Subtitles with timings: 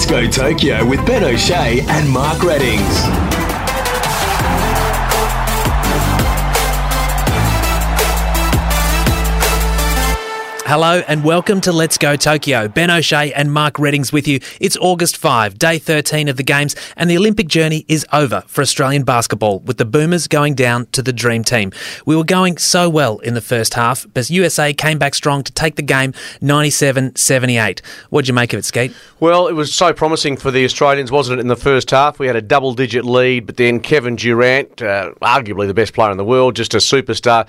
[0.00, 3.19] Let's Go Tokyo with Ben O'Shea and Mark Reddings.
[10.70, 12.68] Hello and welcome to Let's Go Tokyo.
[12.68, 14.38] Ben O'Shea and Mark Reddings with you.
[14.60, 18.60] It's August 5, day 13 of the Games, and the Olympic journey is over for
[18.62, 21.72] Australian basketball, with the Boomers going down to the Dream Team.
[22.06, 25.50] We were going so well in the first half, but USA came back strong to
[25.50, 27.82] take the game 97 78.
[28.10, 28.94] What'd you make of it, Skeet?
[29.18, 32.20] Well, it was so promising for the Australians, wasn't it, in the first half?
[32.20, 36.12] We had a double digit lead, but then Kevin Durant, uh, arguably the best player
[36.12, 37.48] in the world, just a superstar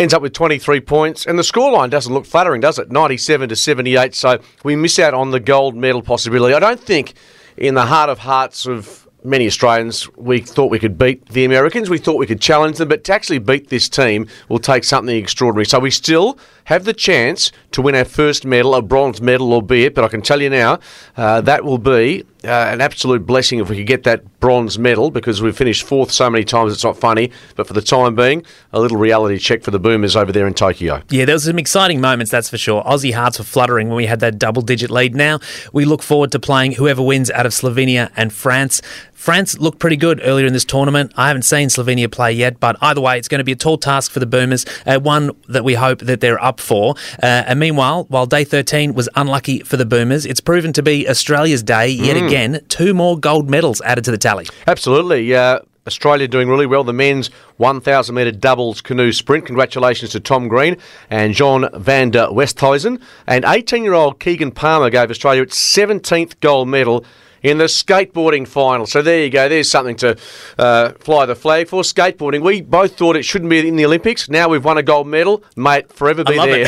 [0.00, 2.90] ends up with 23 points, and the scoreline doesn't look flattering, does it?
[2.90, 4.14] 97 to 78.
[4.14, 6.54] So we miss out on the gold medal possibility.
[6.54, 7.12] I don't think,
[7.56, 11.90] in the heart of hearts of many Australians, we thought we could beat the Americans.
[11.90, 15.14] We thought we could challenge them, but to actually beat this team will take something
[15.14, 15.66] extraordinary.
[15.66, 19.94] So we still have the chance to win our first medal, a bronze medal, albeit.
[19.94, 20.78] But I can tell you now,
[21.18, 25.10] uh, that will be uh, an absolute blessing if we could get that bronze medal
[25.10, 27.30] because we've finished fourth so many times it's not funny.
[27.56, 30.54] But for the time being, a little reality check for the Boomers over there in
[30.54, 31.02] Tokyo.
[31.10, 32.82] Yeah, there was some exciting moments, that's for sure.
[32.84, 35.14] Aussie hearts were fluttering when we had that double digit lead.
[35.14, 35.40] Now
[35.72, 38.80] we look forward to playing whoever wins out of Slovenia and France.
[39.12, 41.12] France looked pretty good earlier in this tournament.
[41.14, 43.76] I haven't seen Slovenia play yet, but either way, it's going to be a tall
[43.76, 46.94] task for the Boomers, uh, one that we hope that they're up for.
[47.22, 51.06] Uh, and meanwhile, while day 13 was unlucky for the Boomers, it's proven to be
[51.06, 52.28] Australia's day yet mm.
[52.28, 52.29] again.
[52.68, 54.46] Two more gold medals added to the tally.
[54.66, 55.34] Absolutely.
[55.34, 56.84] Uh, Australia doing really well.
[56.84, 59.46] The men's 1,000 metre doubles canoe sprint.
[59.46, 60.76] Congratulations to Tom Green
[61.08, 63.00] and John van der Westhuyzen.
[63.26, 67.04] And 18 year old Keegan Palmer gave Australia its 17th gold medal
[67.42, 68.86] in the skateboarding final.
[68.86, 69.48] So there you go.
[69.48, 70.16] There's something to
[70.58, 71.82] uh, fly the flag for.
[71.82, 72.42] Skateboarding.
[72.42, 74.28] We both thought it shouldn't be in the Olympics.
[74.28, 75.42] Now we've won a gold medal.
[75.56, 76.66] Mate, forever be there.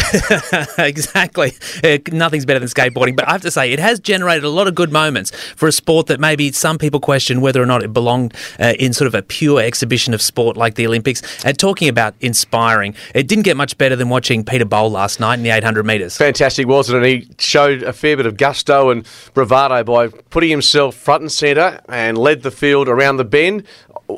[0.79, 1.53] exactly.
[1.85, 3.17] Uh, nothing's better than skateboarding.
[3.17, 5.73] But I have to say, it has generated a lot of good moments for a
[5.73, 9.15] sport that maybe some people question whether or not it belonged uh, in sort of
[9.15, 11.45] a pure exhibition of sport like the Olympics.
[11.45, 15.35] And talking about inspiring, it didn't get much better than watching Peter Bol last night
[15.35, 16.17] in the 800 metres.
[16.17, 17.09] Fantastic, wasn't it?
[17.09, 21.33] He showed a fair bit of gusto and bravado by putting him himself front and
[21.33, 23.65] centre and led the field around the bend.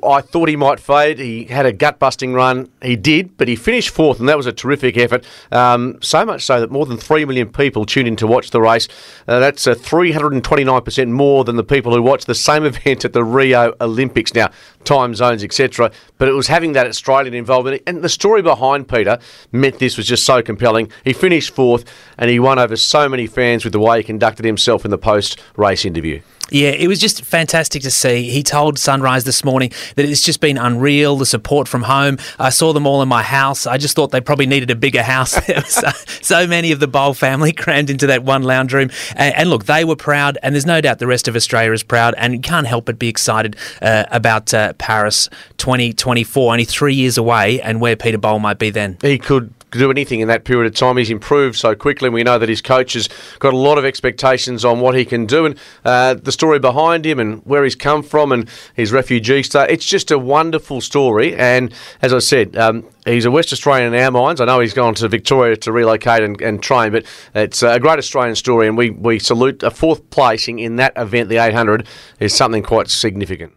[0.04, 1.18] I thought he might fade.
[1.18, 2.68] He had a gut busting run.
[2.82, 5.24] He did, but he finished fourth, and that was a terrific effort.
[5.50, 8.60] Um, so much so that more than 3 million people tuned in to watch the
[8.60, 8.88] race.
[9.26, 13.24] Uh, that's uh, 329% more than the people who watched the same event at the
[13.24, 14.34] Rio Olympics.
[14.34, 14.50] Now,
[14.84, 15.90] time zones, etc.
[16.18, 17.82] But it was having that Australian involvement.
[17.86, 19.18] And the story behind Peter
[19.52, 20.90] meant this was just so compelling.
[21.04, 21.84] He finished fourth,
[22.18, 24.98] and he won over so many fans with the way he conducted himself in the
[24.98, 26.20] post race interview.
[26.50, 28.28] Yeah, it was just fantastic to see.
[28.28, 32.18] He told Sunrise this morning that it's just been unreal, the support from home.
[32.38, 33.66] I saw them all in my house.
[33.66, 35.32] I just thought they probably needed a bigger house.
[35.66, 35.88] so,
[36.20, 38.90] so, many of the Bol family crammed into that one lounge room.
[39.16, 41.82] And, and, look, they were proud, and there's no doubt the rest of Australia is
[41.82, 47.16] proud, and can't help but be excited uh, about uh, Paris 2024, only three years
[47.16, 48.98] away, and where Peter Bol might be then.
[49.00, 50.96] He could do anything in that period of time.
[50.96, 53.08] He's improved so quickly, we know that his coach has
[53.38, 57.06] got a lot of expectations on what he can do and uh, the story behind
[57.06, 59.66] him and where he's come from and his refugee stay.
[59.68, 64.00] It's just a wonderful story, and as I said, um, he's a West Australian in
[64.00, 64.40] our minds.
[64.40, 67.98] I know he's gone to Victoria to relocate and, and train, but it's a great
[67.98, 71.86] Australian story, and we, we salute a fourth placing in that event, the 800,
[72.20, 73.54] is something quite significant.